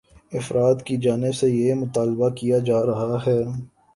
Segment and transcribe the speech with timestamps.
[0.31, 3.39] افراد کی جانب سے یہ مطالبہ کیا جا رہا ہے